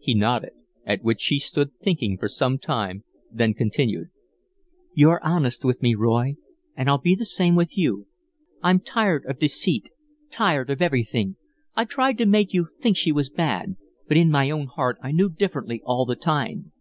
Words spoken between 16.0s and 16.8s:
the time.